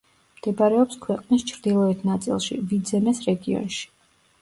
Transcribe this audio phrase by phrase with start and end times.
[0.37, 3.89] მდებარეობს ქვეყნის ჩრდილოეთ ნაწილში, ვიძემეს რეგიონში.